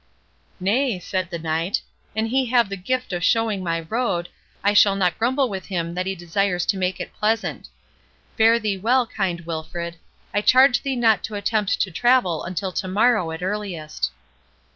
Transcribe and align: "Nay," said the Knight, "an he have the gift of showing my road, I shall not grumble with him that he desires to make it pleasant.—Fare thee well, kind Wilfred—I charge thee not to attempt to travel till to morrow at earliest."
"Nay," 0.59 0.97
said 0.97 1.29
the 1.29 1.37
Knight, 1.37 1.79
"an 2.15 2.25
he 2.25 2.47
have 2.47 2.69
the 2.69 2.75
gift 2.75 3.13
of 3.13 3.23
showing 3.23 3.63
my 3.63 3.81
road, 3.81 4.29
I 4.63 4.73
shall 4.73 4.95
not 4.95 5.19
grumble 5.19 5.47
with 5.47 5.67
him 5.67 5.93
that 5.93 6.07
he 6.07 6.15
desires 6.15 6.65
to 6.65 6.77
make 6.77 6.99
it 6.99 7.13
pleasant.—Fare 7.13 8.57
thee 8.57 8.77
well, 8.77 9.05
kind 9.05 9.41
Wilfred—I 9.41 10.41
charge 10.41 10.81
thee 10.81 10.95
not 10.95 11.23
to 11.25 11.35
attempt 11.35 11.79
to 11.81 11.91
travel 11.91 12.47
till 12.55 12.71
to 12.71 12.87
morrow 12.87 13.29
at 13.29 13.43
earliest." 13.43 14.09